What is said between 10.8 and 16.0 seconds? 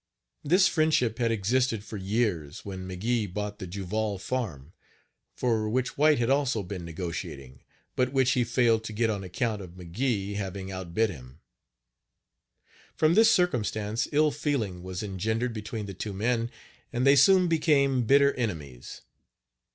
bid him. From this circumstance ill feeling was engendered between the